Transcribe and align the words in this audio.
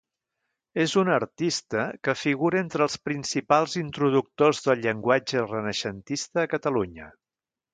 És 0.83 0.93
un 1.01 1.09
artista 1.15 1.83
que 2.07 2.15
figura 2.21 2.59
entre 2.65 2.85
els 2.87 2.95
principals 3.09 3.77
introductors 3.83 4.65
del 4.69 4.83
llenguatge 4.87 5.45
renaixentista 5.53 6.47
a 6.47 6.53
Catalunya. 6.57 7.13